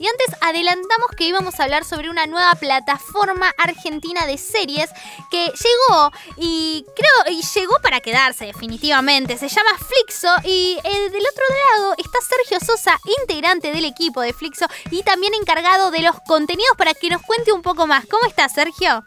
Y 0.00 0.06
antes 0.06 0.34
adelantamos 0.40 1.10
que 1.14 1.24
íbamos 1.24 1.60
a 1.60 1.64
hablar 1.64 1.84
sobre 1.84 2.08
una 2.08 2.24
nueva 2.24 2.52
plataforma 2.54 3.52
argentina 3.58 4.24
de 4.24 4.38
series 4.38 4.88
que 5.30 5.44
llegó 5.44 6.10
y 6.38 6.86
creo 6.96 7.36
y 7.36 7.42
llegó 7.42 7.76
para 7.82 8.00
quedarse 8.00 8.46
definitivamente. 8.46 9.36
Se 9.36 9.48
llama 9.48 9.68
Flixo 9.76 10.28
y 10.44 10.78
eh, 10.82 11.10
del 11.10 11.22
otro 11.30 11.44
lado 11.76 11.94
está 11.98 12.18
Sergio 12.22 12.60
Sosa, 12.60 12.98
integrante 13.20 13.72
del 13.72 13.84
equipo 13.84 14.22
de 14.22 14.32
Flixo 14.32 14.64
y 14.90 15.02
también 15.02 15.34
encargado 15.34 15.90
de 15.90 16.00
los 16.00 16.16
contenidos 16.26 16.78
para 16.78 16.94
que 16.94 17.10
nos 17.10 17.20
cuente 17.20 17.52
un 17.52 17.60
poco 17.60 17.86
más. 17.86 18.06
¿Cómo 18.06 18.26
estás, 18.26 18.54
Sergio? 18.54 19.04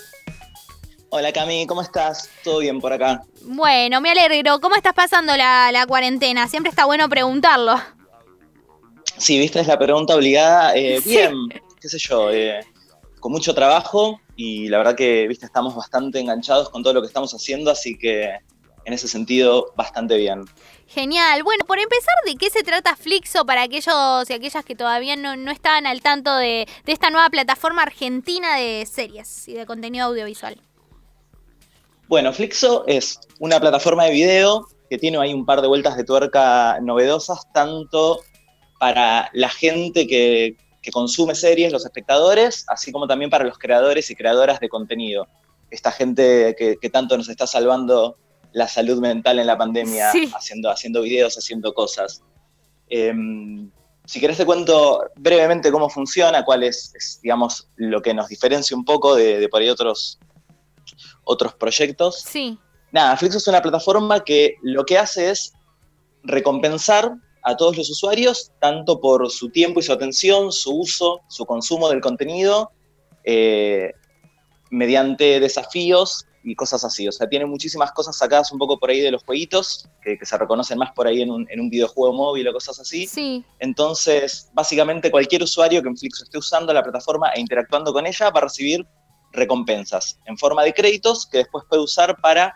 Hola 1.10 1.34
Cami, 1.34 1.66
¿cómo 1.66 1.82
estás? 1.82 2.30
¿Todo 2.44 2.60
bien 2.60 2.80
por 2.80 2.94
acá? 2.94 3.24
Bueno, 3.42 4.00
me 4.00 4.12
alegro. 4.12 4.60
¿Cómo 4.62 4.76
estás 4.76 4.94
pasando 4.94 5.36
la, 5.36 5.86
cuarentena? 5.88 6.48
Siempre 6.48 6.70
está 6.70 6.86
bueno 6.86 7.10
preguntarlo. 7.10 7.82
Sí, 9.18 9.40
viste, 9.40 9.60
es 9.60 9.68
la 9.68 9.78
pregunta 9.78 10.16
obligada. 10.16 10.76
Eh, 10.76 11.02
bien, 11.06 11.36
qué 11.80 11.90
sé 11.90 11.98
yo, 11.98 12.32
eh, 12.32 12.62
con 13.20 13.32
mucho 13.32 13.54
trabajo 13.54 14.20
y 14.36 14.68
la 14.68 14.80
verdad 14.80 14.96
que, 14.96 15.28
viste, 15.28 15.46
estamos 15.46 15.76
bastante 15.76 16.20
enganchados 16.20 16.70
con 16.70 16.84
todo 16.84 16.94
lo 16.94 17.02
que 17.02 17.08
estamos 17.08 17.34
haciendo, 17.34 17.72
así 17.72 17.98
que 17.98 18.38
en 18.86 18.94
ese 18.94 19.08
sentido, 19.08 19.72
bastante 19.76 20.18
bien. 20.18 20.46
Genial. 20.88 21.44
Bueno, 21.44 21.66
por 21.66 21.80
empezar, 21.80 22.14
¿de 22.26 22.36
qué 22.36 22.50
se 22.50 22.64
trata 22.64 22.96
Flixo 22.96 23.46
para 23.46 23.64
aquellos 23.64 24.30
y 24.30 24.34
aquellas 24.34 24.66
que 24.66 24.76
todavía 24.76 25.16
no, 25.16 25.36
no 25.36 25.52
estaban 25.52 25.88
al 25.88 26.02
tanto 26.02 26.36
de, 26.36 26.68
de 26.86 26.92
esta 26.92 27.10
nueva 27.10 27.30
plataforma 27.30 27.82
argentina 27.82 28.58
de 28.58 28.86
series 28.86 29.48
y 29.48 29.54
de 29.54 29.66
contenido 29.66 30.08
audiovisual? 30.08 30.60
Bueno, 32.08 32.34
Flixo 32.34 32.84
es 32.86 33.20
una 33.40 33.60
plataforma 33.60 34.06
de 34.06 34.12
video 34.12 34.68
que 34.90 34.98
tiene 34.98 35.18
ahí 35.18 35.34
un 35.34 35.46
par 35.46 35.62
de 35.62 35.68
vueltas 35.68 35.96
de 35.96 36.04
tuerca 36.04 36.80
novedosas, 36.82 37.52
tanto 37.54 38.20
para 38.84 39.30
la 39.32 39.48
gente 39.48 40.06
que, 40.06 40.58
consume 40.92 41.36
series, 41.36 41.72
los 41.72 41.86
espectadores, 41.86 42.66
así 42.68 42.92
como 42.92 43.08
también 43.08 43.30
para 43.30 43.46
los 43.46 43.58
creadores 43.58 44.12
y 44.12 44.16
creadoras 44.16 44.60
de 44.60 44.68
contenido. 44.68 45.26
Esta 45.72 45.90
gente 45.90 46.54
que, 46.60 46.90
tanto 46.90 47.18
nos 47.18 47.30
está 47.30 47.48
salvando 47.48 48.18
la 48.52 48.68
salud 48.68 49.00
mental 49.00 49.40
en 49.40 49.48
la 49.48 49.58
pandemia, 49.58 50.12
haciendo, 50.36 50.70
haciendo 50.70 51.02
videos, 51.02 51.38
haciendo 51.38 51.74
cosas. 51.74 52.24
Em, 52.90 53.72
si 54.04 54.20
querés 54.20 54.36
te 54.36 54.46
cuento 54.46 55.06
brevemente 55.16 55.72
cómo 55.72 55.90
funciona, 55.90 56.44
cuál 56.44 56.64
es, 56.64 56.92
digamos, 57.24 57.70
lo 57.78 58.02
que 58.02 58.14
nos 58.14 58.28
diferencia 58.28 58.76
un 58.76 58.84
poco 58.84 59.16
de, 59.16 59.40
de 59.40 59.48
por 59.48 59.62
ahí 59.62 59.70
otros 59.70 60.20
otros 61.24 61.54
proyectos. 61.54 62.22
Sí. 62.28 62.60
Nada, 62.92 63.16
Flixo 63.16 63.38
es 63.38 63.48
una 63.48 63.62
plataforma 63.62 64.26
que 64.26 64.58
lo 64.62 64.84
que 64.84 64.98
hace 64.98 65.30
es 65.30 65.54
recompensar 66.24 67.14
a 67.44 67.58
todos 67.58 67.78
los 67.78 67.90
usuarios, 67.90 68.52
tanto 68.60 69.00
por 69.00 69.30
su 69.30 69.50
tiempo 69.50 69.80
y 69.80 69.84
su 69.84 69.92
atención, 69.92 70.52
su 70.52 70.80
uso, 70.80 71.22
su 71.28 71.46
consumo 71.46 71.90
del 71.90 72.02
contenido, 72.02 72.72
eh, 73.24 73.92
mediante 74.72 75.40
desafíos 75.40 76.26
y 76.44 76.56
cosas 76.56 76.84
así. 76.84 77.08
O 77.08 77.12
sea, 77.12 77.28
tiene 77.28 77.46
muchísimas 77.46 77.92
cosas 77.92 78.18
sacadas 78.18 78.52
un 78.52 78.60
poco 78.60 78.80
por 78.80 78.90
ahí 78.90 79.02
de 79.02 79.12
los 79.12 79.24
jueguitos, 79.24 79.90
que, 80.02 80.18
se 80.22 80.38
reconocen 80.38 80.78
más 80.78 80.92
por 80.94 81.08
ahí 81.08 81.22
en 81.22 81.32
un, 81.32 81.48
en 81.50 81.60
un, 81.60 81.70
videojuego 81.70 82.14
móvil 82.14 82.48
o 82.48 82.54
cosas 82.54 82.80
así. 82.80 83.08
Sí. 83.08 83.46
Entonces, 83.60 84.50
básicamente 84.54 85.12
cualquier 85.12 85.44
usuario 85.44 85.82
que 85.82 85.90
en 85.90 85.98
Flixo 85.98 86.24
esté 86.24 86.38
usando 86.38 86.74
la 86.74 86.84
plataforma 86.84 87.30
e 87.30 87.40
interactuando 87.40 87.94
con 87.94 88.06
ella 88.06 88.30
va 88.30 88.40
a 88.40 88.44
recibir 88.44 88.86
recompensas 89.32 90.20
en 90.26 90.38
forma 90.38 90.64
de 90.64 90.74
créditos 90.74 91.26
que 91.26 91.40
después 91.40 91.66
puede 91.68 91.82
usar 91.82 92.20
para 92.22 92.56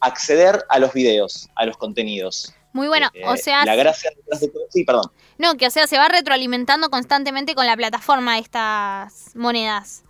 acceder 0.00 0.64
a 0.68 0.78
los 0.78 0.92
videos, 0.92 1.48
a 1.54 1.66
los 1.66 1.76
contenidos. 1.76 2.52
Muy 2.76 2.88
bueno, 2.88 3.08
o 3.24 3.34
eh, 3.34 3.38
sea... 3.38 3.64
La 3.64 3.74
gracia 3.74 4.10
de 4.10 4.50
Sí, 4.68 4.84
perdón. 4.84 5.10
No, 5.38 5.54
que 5.54 5.66
o 5.66 5.70
sea, 5.70 5.86
se 5.86 5.96
va 5.96 6.08
retroalimentando 6.08 6.90
constantemente 6.90 7.54
con 7.54 7.64
la 7.64 7.74
plataforma 7.74 8.38
estas 8.38 9.34
monedas. 9.34 10.04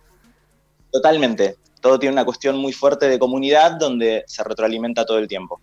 Totalmente. 0.91 1.55
Todo 1.79 1.97
tiene 1.97 2.11
una 2.11 2.25
cuestión 2.25 2.57
muy 2.57 2.73
fuerte 2.73 3.07
de 3.07 3.17
comunidad 3.17 3.71
donde 3.79 4.25
se 4.27 4.43
retroalimenta 4.43 5.05
todo 5.05 5.17
el 5.17 5.29
tiempo. 5.29 5.61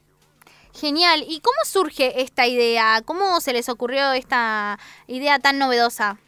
Genial. 0.72 1.26
¿Y 1.28 1.40
cómo 1.40 1.58
surge 1.66 2.22
esta 2.22 2.46
idea? 2.46 3.02
¿Cómo 3.04 3.38
se 3.42 3.52
les 3.52 3.68
ocurrió 3.68 4.12
esta 4.12 4.78
idea 5.06 5.38
tan 5.38 5.58
novedosa? 5.58 6.18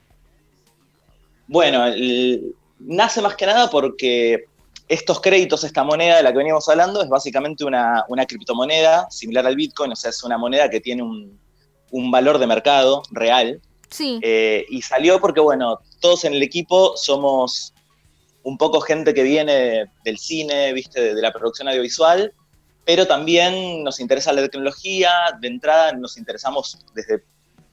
Bueno, 1.47 1.87
el, 1.87 2.55
nace 2.81 3.23
más 3.23 3.35
que 3.35 3.47
nada 3.47 3.71
porque 3.71 4.45
estos 4.89 5.21
créditos, 5.21 5.65
esta 5.65 5.83
moneda 5.83 6.17
de 6.17 6.23
la 6.23 6.31
que 6.31 6.39
veníamos 6.39 6.69
hablando, 6.69 7.03
es 7.03 7.09
básicamente 7.09 7.65
una, 7.65 8.05
criptomoneda 8.29 9.09
similar 9.11 9.47
al 9.47 9.57
Bitcoin, 9.57 9.93
o 9.93 9.97
sea, 9.97 10.11
es 10.11 10.23
una 10.23 10.39
moneda 10.39 10.71
que 10.71 10.81
tiene 10.81 11.03
un, 11.03 11.41
valor 12.11 12.39
de 12.39 12.47
mercado 12.47 13.03
real. 13.11 13.61
Sí. 13.91 14.19
Eh, 14.23 14.67
y 14.69 14.83
salió 14.83 15.21
porque, 15.21 15.41
bueno, 15.41 15.81
todos 16.01 16.25
en 16.25 16.35
el 16.35 16.43
equipo 16.43 16.97
somos 16.97 17.73
un 18.43 18.59
poco 18.59 18.81
gente 18.81 19.15
que 19.15 19.23
viene 19.23 19.87
del 20.05 20.19
cine, 20.19 20.73
viste, 20.73 21.15
de, 21.15 21.23
la 21.23 21.33
producción 21.33 21.69
audiovisual, 21.69 22.33
pero 22.85 23.07
también 23.07 23.83
nos 23.83 23.99
interesa 23.99 24.33
la 24.33 24.43
tecnología, 24.43 25.11
de 25.41 25.49
entrada 25.49 25.93
nos 25.93 26.17
interesamos 26.17 26.79
desde, 26.95 27.25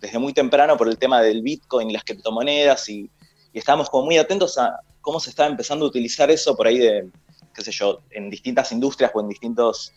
desde 0.01 0.17
muy 0.17 0.33
temprano 0.33 0.77
por 0.77 0.87
el 0.87 0.97
tema 0.97 1.21
del 1.21 1.43
Bitcoin 1.43 1.89
y 1.89 1.93
las 1.93 2.03
criptomonedas 2.03 2.89
y, 2.89 3.09
y 3.51 3.59
estamos 3.59 3.89
como 3.89 4.05
muy 4.05 4.17
atentos 4.17 4.57
a, 4.57 4.79
cómo 5.03 5.19
se 5.19 5.29
está 5.29 5.45
empezando 5.45 5.85
a 5.85 5.89
utilizar 5.89 6.31
eso 6.31 6.55
por 6.55 6.65
ahí 6.65 6.79
de, 6.79 7.09
qué 7.53 7.61
sé 7.61 7.71
yo, 7.71 7.99
en 8.09 8.29
distintas 8.29 8.71
industrias 8.71 9.11
o 9.13 9.19
en 9.19 9.27
distintos 9.27 9.93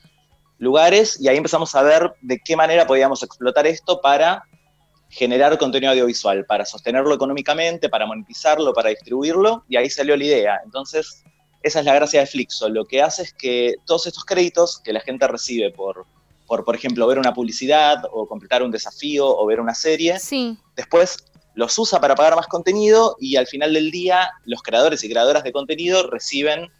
lugares, 0.59 1.19
y 1.21 1.29
ahí 1.29 1.37
empezamos 1.37 1.75
a 1.75 1.83
ver 1.83 2.13
de 2.21 2.41
qué 2.45 2.57
manera 2.57 2.87
podíamos 2.87 3.23
explotar 3.23 3.67
esto 3.67 4.01
para 4.01 4.43
generar 5.09 5.57
contenido 5.59 5.93
audiovisual, 5.93 6.45
para 6.45 6.67
sostenerlo 6.67 7.15
económicamente, 7.15 7.89
para 7.89 8.05
monetizarlo, 8.05 8.75
para 8.75 8.91
distribuirlo, 8.91 9.65
y 9.69 9.77
ahí 9.77 9.89
salió 9.89 10.17
la 10.17 10.25
idea. 10.25 10.61
Entonces, 10.65 11.23
esa 11.63 11.79
es 11.79 11.87
la 11.87 11.95
gracia 11.95 12.21
de 12.21 12.27
Flixo. 12.27 12.69
Lo 12.69 12.85
que 12.85 13.01
hace 13.01 13.23
es 13.23 13.33
que 13.33 13.77
todos 13.87 14.09
estos 14.09 14.25
créditos 14.25 14.81
que 14.81 14.93
la 14.93 15.01
gente 15.01 15.29
recibe 15.29 15.71
por, 15.71 16.05
por, 16.49 16.65
por 16.65 16.75
ejemplo, 16.75 17.07
ver 17.07 17.21
una 17.21 17.33
publicidad 17.33 18.03
o 18.11 18.27
completar 18.27 18.65
un 18.65 18.73
desafío 18.73 19.29
o 19.29 19.47
ver 19.47 19.61
una 19.61 19.75
serie, 19.75 20.19
sí. 20.19 20.59
después 20.75 21.25
los 21.57 21.77
usa 21.79 22.01
para 22.01 22.15
pagar 22.15 22.37
más 22.37 22.47
contenido 22.49 23.17
y 23.19 23.37
al 23.37 23.47
final 23.47 23.73
del 23.73 23.91
día 23.91 24.31
los 24.45 24.63
creadores 24.63 25.03
y 25.03 25.09
creadoras 25.09 25.43
de 25.43 25.53
contenido 25.53 26.09
reciben 26.09 26.71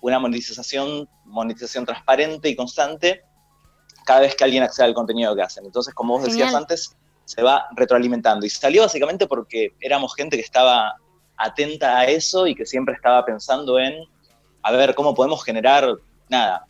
una 0.00 0.18
monetización, 0.18 1.06
monetización 1.26 1.84
transparente 1.84 2.48
y 2.48 2.56
constante 2.56 3.22
cada 4.06 4.20
vez 4.20 4.34
que 4.34 4.42
alguien 4.42 4.62
accede 4.62 4.86
al 4.86 4.94
contenido 4.94 5.36
que 5.36 5.42
hacen. 5.42 5.66
Entonces, 5.66 5.92
como 5.92 6.14
vos 6.14 6.24
decías 6.24 6.54
antes, 6.54 6.96
se 7.26 7.42
va 7.42 7.66
retroalimentando. 7.76 8.46
Y 8.46 8.50
salió 8.50 8.82
básicamente 8.82 9.26
porque 9.26 9.74
éramos 9.80 10.14
gente 10.14 10.36
que 10.36 10.42
estaba 10.42 10.94
atenta 11.36 11.98
a 11.98 12.06
eso 12.06 12.46
y 12.46 12.54
que 12.54 12.64
siempre 12.64 12.94
estaba 12.94 13.24
pensando 13.26 13.78
en, 13.78 13.94
a 14.62 14.72
ver, 14.72 14.94
cómo 14.94 15.14
podemos 15.14 15.44
generar, 15.44 15.94
nada, 16.30 16.66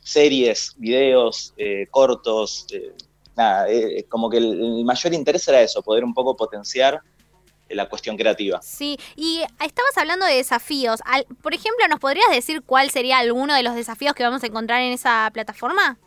series, 0.00 0.74
videos, 0.78 1.52
eh, 1.58 1.86
cortos, 1.90 2.66
eh, 2.72 2.94
nada, 3.36 3.68
eh, 3.68 4.04
como 4.08 4.28
que 4.28 4.38
el, 4.38 4.84
mayor 4.84 5.14
interés 5.14 5.46
era 5.48 5.60
eso, 5.60 5.82
poder 5.82 6.04
un 6.04 6.14
poco 6.14 6.36
potenciar 6.36 7.00
la 7.74 7.88
cuestión 7.88 8.16
creativa. 8.16 8.60
Sí, 8.62 8.98
y 9.16 9.40
estabas 9.64 9.96
hablando 9.96 10.26
de 10.26 10.34
desafíos. 10.34 11.00
por 11.42 11.54
ejemplo, 11.54 11.86
¿nos 11.88 12.00
podrías 12.00 12.30
decir 12.30 12.62
cuál 12.62 12.90
sería 12.90 13.18
alguno 13.18 13.54
de 13.54 13.62
los 13.62 13.74
desafíos 13.74 14.14
que 14.14 14.22
vamos 14.22 14.42
a 14.42 14.46
encontrar 14.46 14.82
en 14.82 14.92
esa 14.92 15.30
plataforma? 15.32 15.98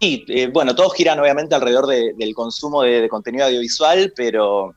Sí, 0.00 0.24
eh, 0.28 0.48
bueno, 0.48 0.74
todos 0.74 0.94
giran 0.94 1.18
obviamente 1.20 1.54
alrededor 1.54 1.86
del 1.86 2.34
consumo 2.34 2.82
de, 2.82 3.08
contenido 3.08 3.46
audiovisual, 3.46 4.12
pero 4.16 4.74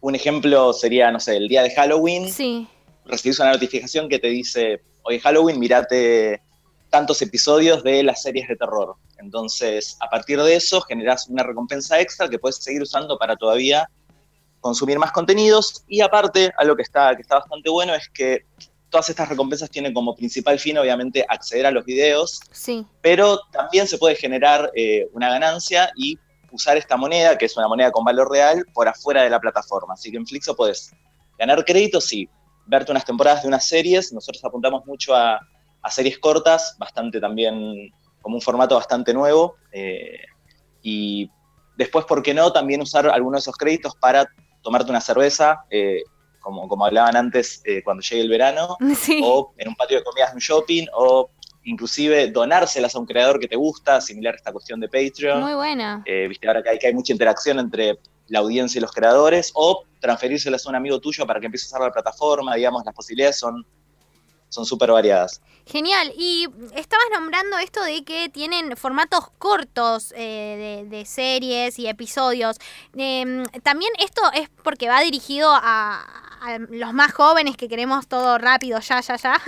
un 0.00 0.14
ejemplo 0.14 0.72
sería, 0.72 1.10
no 1.10 1.20
sé, 1.20 1.36
el 1.36 1.48
día 1.48 1.62
de 1.62 1.70
Halloween. 1.70 2.30
Sí. 2.30 2.66
Recibís 3.06 3.38
una 3.38 3.52
notificación 3.52 4.08
que 4.08 4.18
te 4.18 4.28
dice, 4.28 4.82
oye 5.02 5.20
Halloween, 5.20 5.58
mirate 5.58 6.42
tantos 6.94 7.20
episodios 7.22 7.82
de 7.82 8.04
las 8.04 8.22
series 8.22 8.46
de 8.46 8.54
terror. 8.54 8.94
Entonces, 9.18 9.96
a 9.98 10.08
partir 10.08 10.40
de 10.40 10.54
eso, 10.54 10.80
generas 10.80 11.26
una 11.26 11.42
recompensa 11.42 11.98
extra 11.98 12.28
que 12.28 12.38
puedes 12.38 12.58
seguir 12.62 12.82
usando 12.82 13.18
para 13.18 13.34
todavía 13.34 13.90
consumir 14.60 14.96
más 15.00 15.10
contenidos. 15.10 15.82
Y 15.88 16.02
aparte, 16.02 16.52
algo 16.56 16.76
que 16.76 16.82
está, 16.82 17.16
que 17.16 17.22
está 17.22 17.40
bastante 17.40 17.68
bueno 17.68 17.96
es 17.96 18.08
que 18.10 18.44
todas 18.90 19.08
estas 19.10 19.28
recompensas 19.28 19.68
tienen 19.70 19.92
como 19.92 20.14
principal 20.14 20.56
fin, 20.60 20.78
obviamente, 20.78 21.26
acceder 21.28 21.66
a 21.66 21.72
los 21.72 21.84
videos. 21.84 22.38
Sí. 22.52 22.86
Pero 23.00 23.40
también 23.50 23.88
se 23.88 23.98
puede 23.98 24.14
generar 24.14 24.70
eh, 24.76 25.08
una 25.14 25.30
ganancia 25.30 25.90
y 25.96 26.16
usar 26.52 26.76
esta 26.76 26.96
moneda, 26.96 27.36
que 27.36 27.46
es 27.46 27.56
una 27.56 27.66
moneda 27.66 27.90
con 27.90 28.04
valor 28.04 28.30
real, 28.30 28.64
por 28.72 28.86
afuera 28.86 29.24
de 29.24 29.30
la 29.30 29.40
plataforma. 29.40 29.94
Así 29.94 30.12
que 30.12 30.16
en 30.16 30.28
Flixo 30.28 30.54
puedes 30.54 30.92
ganar 31.40 31.64
créditos 31.64 32.12
y 32.12 32.28
verte 32.66 32.92
unas 32.92 33.04
temporadas 33.04 33.42
de 33.42 33.48
unas 33.48 33.66
series. 33.66 34.12
Nosotros 34.12 34.44
apuntamos 34.44 34.86
mucho 34.86 35.12
a 35.12 35.40
a 35.84 35.90
series 35.90 36.18
cortas, 36.18 36.76
bastante 36.78 37.20
también, 37.20 37.92
como 38.22 38.36
un 38.36 38.40
formato 38.40 38.74
bastante 38.74 39.12
nuevo. 39.12 39.56
Eh, 39.70 40.18
y 40.82 41.30
después, 41.76 42.06
¿por 42.06 42.22
qué 42.22 42.32
no? 42.32 42.50
También 42.52 42.80
usar 42.80 43.06
algunos 43.06 43.40
de 43.40 43.50
esos 43.50 43.56
créditos 43.56 43.94
para 43.94 44.26
tomarte 44.62 44.90
una 44.90 45.02
cerveza, 45.02 45.64
eh, 45.70 46.02
como, 46.40 46.66
como 46.68 46.86
hablaban 46.86 47.16
antes, 47.16 47.60
eh, 47.66 47.82
cuando 47.84 48.02
llegue 48.02 48.22
el 48.22 48.30
verano, 48.30 48.78
o 49.22 49.52
en 49.58 49.68
un 49.68 49.74
patio 49.74 49.98
de 49.98 50.04
comidas 50.04 50.30
de 50.30 50.36
un 50.36 50.40
shopping, 50.40 50.86
o 50.94 51.28
inclusive 51.64 52.30
donárselas 52.30 52.94
a 52.94 52.98
un 52.98 53.04
creador 53.04 53.38
que 53.38 53.46
te 53.46 53.56
gusta, 53.56 54.00
similar 54.00 54.34
a 54.34 54.36
esta 54.38 54.52
cuestión 54.52 54.80
de 54.80 54.88
Patreon. 54.88 55.42
Muy 55.42 55.54
buena. 55.54 56.02
Viste, 56.28 56.48
ahora 56.48 56.62
que 56.62 56.70
hay, 56.70 56.78
que 56.78 56.86
hay 56.86 56.94
mucha 56.94 57.12
interacción 57.12 57.58
entre 57.58 57.98
la 58.28 58.38
audiencia 58.38 58.78
y 58.78 58.82
los 58.82 58.92
creadores, 58.92 59.50
o 59.54 59.84
transferírselas 60.00 60.64
a 60.64 60.70
un 60.70 60.76
amigo 60.76 60.98
tuyo 60.98 61.26
para 61.26 61.40
que 61.40 61.46
empiece 61.46 61.66
a 61.66 61.68
usar 61.68 61.80
la 61.82 61.92
plataforma, 61.92 62.54
digamos, 62.54 62.82
las 62.86 62.94
posibilidades 62.94 63.38
son 63.38 63.66
son 64.54 64.64
súper 64.64 64.92
variadas. 64.92 65.40
Genial. 65.66 66.12
Y 66.16 66.46
estabas 66.74 67.06
nombrando 67.12 67.58
esto 67.58 67.82
de 67.82 68.04
que 68.04 68.28
tienen 68.28 68.76
formatos 68.76 69.30
cortos 69.38 70.12
eh, 70.16 70.84
de, 70.88 71.04
series 71.06 71.78
y 71.78 71.88
episodios. 71.88 72.58
Em, 72.94 73.44
también 73.62 73.90
esto 73.98 74.20
es 74.34 74.48
porque 74.62 74.88
va 74.88 75.00
dirigido 75.00 75.50
a, 75.52 76.04
los 76.68 76.92
más 76.92 77.12
jóvenes 77.12 77.56
que 77.56 77.68
queremos 77.68 78.06
todo 78.06 78.36
rápido, 78.36 78.78
ya, 78.80 79.00
ya, 79.00 79.16
ya. 79.16 79.40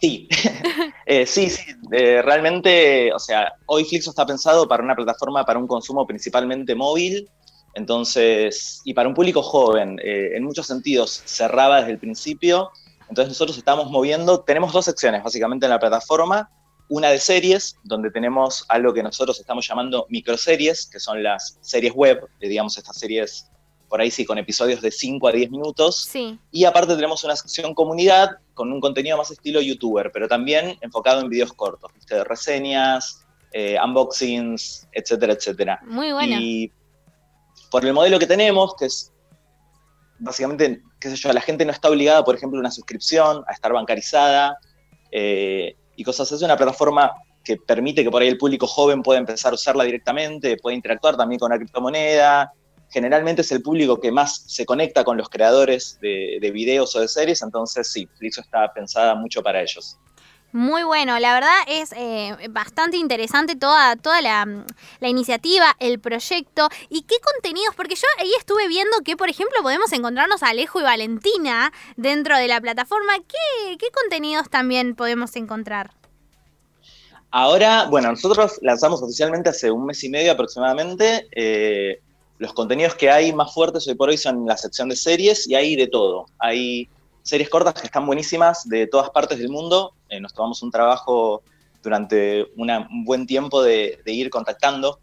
Sí, 0.00 0.28
eh, 1.06 1.26
sí, 1.26 1.50
sí, 1.50 1.64
eh, 1.90 2.22
realmente, 2.22 3.12
o 3.12 3.18
sea, 3.18 3.52
hoy 3.66 3.84
Flixo 3.84 4.10
está 4.10 4.24
pensado 4.24 4.68
para 4.68 4.84
una 4.84 4.94
plataforma 4.94 5.44
para 5.44 5.58
un 5.58 5.66
consumo 5.66 6.06
principalmente 6.06 6.76
móvil, 6.76 7.28
entonces, 7.74 8.80
y 8.84 8.94
para 8.94 9.08
un 9.08 9.14
público 9.16 9.42
joven, 9.42 9.98
en 10.02 10.44
muchos 10.44 10.68
sentidos 10.68 11.22
cerraba 11.26 11.78
desde 11.80 11.92
el 11.92 11.98
principio, 11.98 12.70
entonces 13.08 13.28
nosotros 13.28 13.56
estamos 13.58 13.90
moviendo, 13.90 14.40
tenemos 14.40 14.72
dos 14.72 14.84
secciones 14.84 15.22
básicamente 15.22 15.66
en 15.66 15.70
la 15.70 15.78
plataforma, 15.78 16.50
una 16.88 17.10
de 17.10 17.18
series, 17.18 17.76
donde 17.84 18.10
tenemos 18.10 18.64
algo 18.68 18.94
que 18.94 19.02
nosotros 19.02 19.38
estamos 19.40 19.66
llamando 19.66 20.06
microseries, 20.08 20.86
que 20.86 21.00
son 21.00 21.22
las 21.22 21.58
series 21.60 21.92
web, 21.94 22.26
digamos 22.40 22.78
estas 22.78 22.98
series 22.98 23.50
por 23.88 24.00
ahí 24.00 24.10
sí, 24.10 24.24
con 24.24 24.38
episodios 24.38 24.82
de 24.82 24.90
5 24.90 25.28
a 25.28 25.32
10 25.32 25.50
minutos. 25.50 26.04
Sí. 26.04 26.38
Y 26.52 26.64
aparte 26.64 26.94
tenemos 26.94 27.24
una 27.24 27.34
sección 27.34 27.74
comunidad 27.74 28.32
con 28.54 28.70
un 28.70 28.80
contenido 28.80 29.16
más 29.16 29.30
estilo 29.30 29.60
youtuber, 29.60 30.10
pero 30.12 30.28
también 30.28 30.76
enfocado 30.82 31.22
en 31.22 31.28
videos 31.28 31.52
cortos, 31.54 31.90
¿viste? 31.94 32.22
reseñas, 32.24 33.26
eh, 33.52 33.76
unboxings, 33.82 34.86
etcétera, 34.92 35.32
etcétera. 35.32 35.80
Muy 35.86 36.12
bueno. 36.12 36.36
Y 36.38 36.70
por 37.70 37.84
el 37.84 37.94
modelo 37.94 38.18
que 38.18 38.26
tenemos, 38.26 38.74
que 38.76 38.86
es 38.86 39.12
básicamente, 40.18 40.82
qué 41.00 41.10
sé 41.10 41.16
yo, 41.16 41.32
la 41.32 41.40
gente 41.40 41.64
no 41.64 41.72
está 41.72 41.88
obligada, 41.88 42.24
por 42.24 42.34
ejemplo, 42.34 42.58
a 42.58 42.60
una 42.60 42.70
suscripción, 42.70 43.44
a 43.46 43.52
estar 43.52 43.72
bancarizada 43.72 44.58
eh, 45.10 45.76
y 45.96 46.04
cosas 46.04 46.28
así. 46.28 46.36
Es 46.36 46.42
una 46.42 46.56
plataforma 46.56 47.12
que 47.44 47.56
permite 47.56 48.04
que 48.04 48.10
por 48.10 48.22
ahí 48.22 48.28
el 48.28 48.38
público 48.38 48.66
joven 48.66 49.02
pueda 49.02 49.18
empezar 49.18 49.52
a 49.52 49.54
usarla 49.54 49.84
directamente, 49.84 50.56
puede 50.56 50.76
interactuar 50.76 51.16
también 51.16 51.38
con 51.38 51.50
la 51.50 51.56
criptomoneda. 51.56 52.52
Generalmente 52.90 53.42
es 53.42 53.52
el 53.52 53.62
público 53.62 54.00
que 54.00 54.10
más 54.10 54.44
se 54.46 54.64
conecta 54.64 55.04
con 55.04 55.16
los 55.16 55.28
creadores 55.28 55.98
de, 56.00 56.38
de 56.40 56.50
videos 56.50 56.94
o 56.96 57.00
de 57.00 57.08
series, 57.08 57.42
entonces 57.42 57.90
sí, 57.92 58.08
Flixo 58.16 58.40
está 58.40 58.72
pensada 58.72 59.14
mucho 59.14 59.42
para 59.42 59.62
ellos. 59.62 59.98
Muy 60.52 60.82
bueno, 60.82 61.18
la 61.18 61.34
verdad 61.34 61.56
es 61.66 61.92
eh, 61.92 62.34
bastante 62.50 62.96
interesante 62.96 63.54
toda, 63.54 63.96
toda 63.96 64.22
la, 64.22 64.64
la, 64.98 65.08
iniciativa, 65.08 65.76
el 65.78 66.00
proyecto 66.00 66.68
y 66.88 67.02
qué 67.02 67.16
contenidos, 67.20 67.74
porque 67.76 67.96
yo 67.96 68.06
ahí 68.18 68.30
estuve 68.38 68.66
viendo 68.66 68.96
que, 69.04 69.14
por 69.16 69.28
ejemplo, 69.28 69.58
podemos 69.62 69.92
encontrarnos 69.92 70.42
a 70.42 70.48
Alejo 70.48 70.80
y 70.80 70.84
Valentina 70.84 71.70
dentro 71.96 72.38
de 72.38 72.48
la 72.48 72.62
plataforma. 72.62 73.18
¿Qué, 73.18 73.76
qué 73.76 73.88
contenidos 73.90 74.48
también 74.48 74.94
podemos 74.94 75.36
encontrar? 75.36 75.90
Ahora, 77.30 77.86
bueno, 77.90 78.10
nosotros 78.10 78.58
lanzamos 78.62 79.02
oficialmente 79.02 79.50
hace 79.50 79.70
un 79.70 79.84
mes 79.84 80.02
y 80.02 80.08
medio 80.08 80.32
aproximadamente. 80.32 81.28
Eh, 81.32 82.00
los 82.38 82.54
contenidos 82.54 82.94
que 82.94 83.10
hay 83.10 83.34
más 83.34 83.52
fuertes 83.52 83.86
hoy 83.86 83.94
por 83.96 84.08
hoy 84.08 84.16
son 84.16 84.46
la 84.46 84.56
sección 84.56 84.88
de 84.88 84.96
series 84.96 85.46
y 85.46 85.54
hay 85.54 85.76
de 85.76 85.88
todo. 85.88 86.26
Hay 86.38 86.88
series 87.22 87.50
cortas 87.50 87.74
que 87.74 87.86
están 87.86 88.06
buenísimas 88.06 88.66
de 88.66 88.86
todas 88.86 89.10
partes 89.10 89.38
del 89.38 89.50
mundo. 89.50 89.92
Eh, 90.08 90.20
nos 90.20 90.32
tomamos 90.34 90.62
un 90.62 90.70
trabajo 90.70 91.42
durante 91.82 92.46
un 92.56 93.04
buen 93.04 93.26
tiempo 93.26 93.62
de, 93.62 94.00
ir 94.06 94.30
contactando 94.30 95.00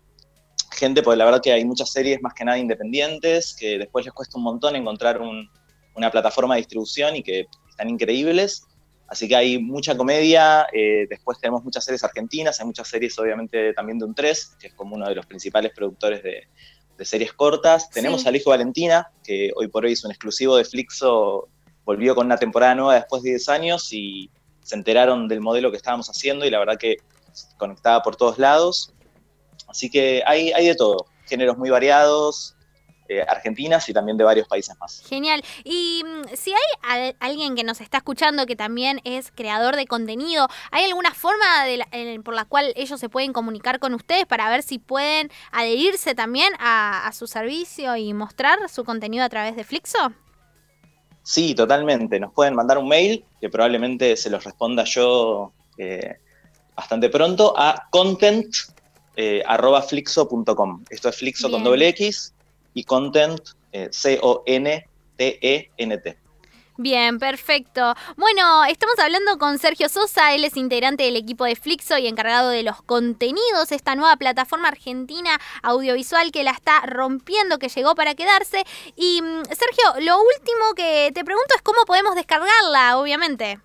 gente, 0.72 1.02
porque 1.02 1.18
la 1.18 1.26
verdad 1.26 1.42
que 1.42 1.54
hay 1.54 1.64
muchas 1.64 1.90
series 1.92 2.22
más 2.22 2.34
que 2.34 2.44
nada 2.44 2.58
independientes, 2.58 3.56
que 3.58 3.78
después 3.78 4.04
les 4.04 4.14
cuesta 4.14 4.38
un 4.38 4.44
montón 4.44 4.76
encontrar 4.76 5.22
una 5.22 6.12
plataforma 6.12 6.56
de 6.56 6.62
distribución 6.62 7.16
y 7.16 7.24
que 7.24 7.48
están 7.70 7.90
increíbles. 7.90 8.64
Así 9.08 9.28
que 9.28 9.36
hay 9.36 9.60
mucha 9.60 9.96
comedia, 9.96 10.68
eh, 10.74 11.06
después 11.10 11.40
tenemos 11.40 11.64
muchas 11.64 11.86
series 11.86 12.04
argentinas, 12.04 12.60
hay 12.60 12.66
muchas 12.66 12.88
series 12.88 13.18
obviamente 13.20 13.74
también 13.74 14.00
de 14.00 14.06
un 14.06 14.16
3, 14.16 14.58
que 14.60 14.68
es 14.68 14.74
como 14.74 14.96
uno 14.96 15.08
de 15.08 15.16
los 15.16 15.26
principales 15.26 15.72
productores 15.74 16.24
de, 16.24 16.48
series 17.06 17.34
cortas. 17.34 17.90
Tenemos 17.90 18.26
al 18.26 18.38
hijo 18.38 18.52
Valentina, 18.52 19.12
que 19.22 19.52
hoy 19.56 19.68
por 19.68 19.84
hoy 19.84 19.92
es 19.92 20.06
un 20.06 20.12
exclusivo 20.12 20.56
de 20.56 20.64
Flixo 20.64 21.50
volvió 21.84 22.16
con 22.16 22.26
una 22.26 22.38
temporada 22.38 22.74
nueva 22.74 22.96
después 22.96 23.22
de 23.22 23.32
10 23.32 23.50
años 23.50 23.94
y 23.94 24.30
se 24.66 24.76
enteraron 24.76 25.28
del 25.28 25.42
modelo 25.42 25.70
que 25.70 25.78
estábamos 25.78 26.10
haciendo 26.10 26.44
y 26.44 26.50
la 26.50 26.58
verdad 26.58 26.78
que 26.78 26.98
conectaba 27.58 28.02
por 28.02 28.16
todos 28.16 28.40
lados. 28.40 28.92
Así 29.68 29.92
que 29.92 30.24
hay, 30.26 30.52
hay 30.54 30.68
de 30.68 30.76
todo, 30.76 31.06
géneros 31.28 31.56
muy 31.56 31.70
variados, 31.70 32.56
eh, 33.08 33.24
argentinas 33.28 33.88
y 33.90 33.94
también 33.94 34.18
de 34.18 34.24
varios 34.24 34.48
países 34.48 34.76
más. 34.80 35.04
Genial. 35.08 35.44
Y 35.64 36.04
mm, 36.04 36.36
si 36.36 36.52
hay 36.82 37.16
alguien 37.20 37.56
que 37.56 37.64
nos 37.64 37.80
está 37.80 37.98
escuchando 37.98 38.48
que 38.48 38.56
también 38.56 39.02
es 39.04 39.30
creador 39.30 39.76
de 39.76 39.86
contenido, 39.86 40.48
¿hay 40.72 40.86
alguna 40.86 41.14
forma 41.14 41.46
por 42.24 42.34
la 42.34 42.46
cual 42.46 42.74
ellos 42.76 43.00
se 43.00 43.08
pueden 43.08 43.34
comunicar 43.34 43.78
con 43.80 43.94
ustedes 43.94 44.26
para 44.26 44.50
ver 44.50 44.64
si 44.64 44.80
pueden 44.80 45.30
adherirse 45.52 46.16
también 46.16 46.54
a, 46.58 47.06
a 47.06 47.12
su 47.12 47.28
servicio 47.28 47.96
y 47.98 48.16
mostrar 48.16 48.68
su 48.68 48.84
contenido 48.84 49.24
a 49.24 49.30
través 49.30 49.56
de 49.56 49.64
Flixo? 49.64 50.12
Sí, 51.26 51.54
totalmente. 51.56 52.20
Nos 52.20 52.32
pueden 52.34 52.54
mandar 52.54 52.78
un 52.78 52.88
mail, 52.88 53.26
que 53.42 53.50
probablemente 53.50 54.16
se 54.16 54.30
los 54.30 54.44
responda 54.44 54.84
yo 54.84 55.52
eh, 55.76 56.18
bastante 56.76 57.10
pronto, 57.10 57.56
a 57.58 57.88
content.flixo.com. 57.90 60.82
Eh, 60.82 60.86
Esto 60.92 61.10
es 61.10 61.16
Flixo 61.16 61.50
con 61.50 61.64
doble 61.64 61.88
X 61.88 62.36
y 62.76 62.84
content, 62.84 63.40
eh, 63.72 63.90
C-O-N-T-E-N-T. 63.92 64.38
Bien, 66.78 67.20
perfecto. 67.20 67.96
Bueno, 68.18 68.66
estamos 68.66 69.00
hablando 69.00 69.38
con 69.38 69.58
Sergio 69.60 69.88
Sosa, 69.88 70.34
él 70.36 70.44
es 70.44 70.58
integrante 70.58 71.04
del 71.04 71.16
equipo 71.16 71.46
de 71.46 71.56
Flixo 71.56 71.98
y 71.98 72.06
encargado 72.06 72.50
de 72.50 72.64
los 72.64 72.82
contenidos, 72.82 73.72
esta 73.72 73.96
nueva 73.96 74.18
plataforma 74.18 74.68
argentina 74.68 75.40
audiovisual 75.64 76.34
que 76.34 76.44
la 76.44 76.52
está 76.52 76.82
rompiendo, 76.82 77.60
que 77.60 77.70
llegó 77.70 77.96
para 77.96 78.14
quedarse. 78.14 78.66
Y 78.98 79.22
mm, 79.22 79.44
Sergio, 79.46 80.06
lo 80.06 80.18
último 80.18 80.74
que 80.76 81.12
te 81.14 81.24
pregunto 81.24 81.56
es 81.56 81.62
cómo 81.62 81.80
podemos 81.86 82.14
descargarla, 82.14 82.98
obviamente. 82.98 83.58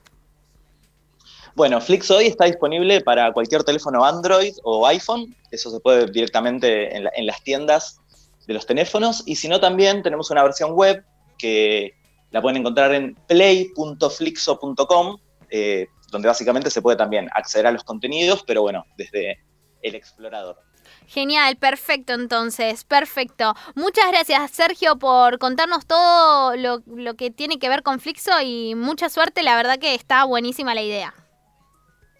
Bueno, 1.56 1.80
Flixo 1.80 2.18
hoy 2.18 2.26
está 2.26 2.44
disponible 2.44 3.00
para 3.00 3.32
cualquier 3.32 3.64
teléfono 3.64 4.04
Android 4.04 4.54
o 4.62 4.86
iPhone, 4.86 5.34
eso 5.50 5.72
se 5.72 5.80
puede 5.80 6.06
directamente 6.06 6.96
en, 6.96 7.08
en 7.12 7.26
las 7.26 7.42
tiendas 7.42 8.00
de 8.46 8.54
los 8.54 8.66
teléfonos, 8.66 9.24
y 9.26 9.34
si 9.34 9.48
no 9.48 9.58
también 9.58 10.04
tenemos 10.04 10.30
una 10.30 10.44
versión 10.44 10.74
web 10.74 11.04
que 11.38 11.99
la 12.30 12.42
pueden 12.42 12.58
encontrar 12.58 12.94
en 12.94 13.14
play.flixo.com, 13.26 15.18
eh, 15.50 15.86
donde 16.10 16.28
básicamente 16.28 16.70
se 16.70 16.82
puede 16.82 16.96
también 16.96 17.28
acceder 17.32 17.66
a 17.66 17.72
los 17.72 17.84
contenidos, 17.84 18.44
pero 18.46 18.62
bueno, 18.62 18.84
desde 18.96 19.38
el 19.82 19.94
explorador. 19.94 20.58
Genial, 21.06 21.56
perfecto 21.56 22.12
entonces, 22.14 22.84
perfecto. 22.84 23.54
Muchas 23.74 24.10
gracias 24.12 24.50
Sergio 24.52 24.96
por 24.96 25.38
contarnos 25.38 25.86
todo 25.86 26.56
lo, 26.56 26.82
lo, 26.86 27.14
que 27.14 27.30
tiene 27.30 27.58
que 27.58 27.68
ver 27.68 27.82
con 27.82 27.98
Flixo 27.98 28.40
y 28.40 28.74
mucha 28.76 29.08
suerte, 29.08 29.42
la 29.42 29.56
verdad 29.56 29.78
que 29.78 29.94
está 29.94 30.24
buenísima 30.24 30.74
la 30.74 30.82
idea. 30.82 31.14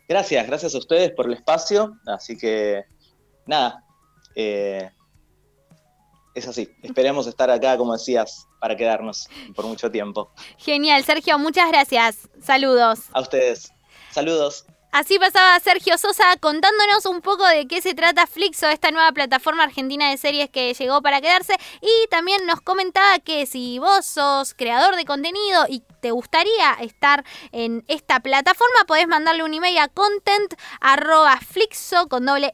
Gracias, 0.09 0.45
gracias 0.47 0.75
a 0.75 0.79
ustedes 0.79 1.13
por 1.13 1.27
el 1.27 1.35
espacio, 1.35 1.97
así 2.07 2.37
que 2.37 2.83
nada, 3.47 3.85
eh, 4.35 4.91
es 6.35 6.47
así. 6.47 6.69
Esperemos 6.83 7.27
estar 7.27 7.51
acá, 7.51 7.77
como 7.77 7.93
decías, 7.93 8.47
para 8.61 8.77
quedarnos 8.77 9.29
por 9.55 9.67
mucho 9.67 9.91
tiempo. 9.91 10.31
Genial, 10.59 11.05
Sergio, 11.05 11.39
muchas 11.39 11.69
gracias. 11.69 12.29
Saludos. 12.43 13.01
A 13.13 13.21
ustedes. 13.21 13.73
Saludos. 14.11 14.65
Así 14.93 15.21
pasaba 15.21 15.61
Sergio 15.61 15.97
Sosa 15.99 16.25
contándonos 16.41 17.07
un 17.07 17.21
poco 17.21 17.47
de 17.47 17.69
qué 17.69 17.81
se 17.81 17.95
trata 17.95 18.27
Flixo, 18.27 18.67
esta 18.67 18.91
nueva 18.91 19.13
plataforma 19.13 19.63
argentina 19.63 20.11
de 20.11 20.17
series 20.17 20.51
que 20.51 20.75
llegó 20.75 21.01
para 21.01 21.21
quedarse. 21.21 21.55
Y 21.81 22.09
también 22.09 22.45
nos 22.45 22.61
comentaba 22.61 23.21
que 23.21 23.47
si 23.47 23.79
vos 23.79 24.05
sos 24.05 24.53
creador 24.53 24.97
de 24.97 25.05
contenido 25.05 25.67
y 25.69 25.85
te 26.01 26.11
gustaría 26.11 26.73
estar 26.81 27.25
en 27.53 27.85
esta 27.87 28.19
plataforma, 28.19 28.85
podés 28.89 29.07
mandarle 29.07 29.45
un 29.45 29.55
email 29.55 29.79
a 29.79 29.87
content 29.87 30.55
con 32.09 32.27
doble 32.27 32.53